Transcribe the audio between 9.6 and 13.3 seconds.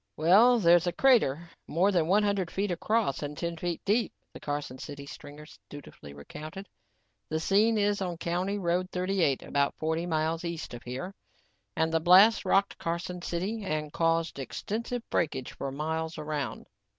forty miles east of here and the blast rocked Carson